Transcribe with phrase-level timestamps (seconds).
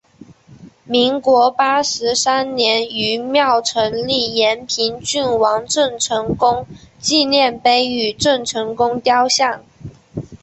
[0.85, 6.65] 民国八十三年于庙埕立延平郡王郑成功
[6.99, 9.63] 纪念碑与郑成功雕像。